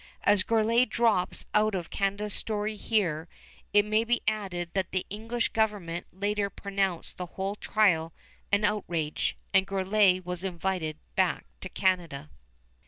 [0.23, 3.29] As Gourlay drops out of Canada's story here,
[3.71, 8.11] it may be added that the English government later pronounced the whole trial
[8.51, 12.31] an outrage, and Gourlay was invited back to Canada.